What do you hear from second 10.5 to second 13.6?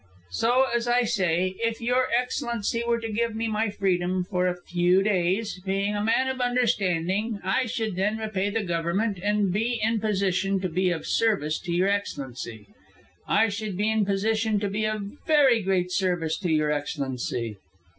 to be of service to Your Excellency. I